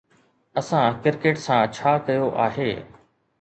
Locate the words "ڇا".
1.75-1.91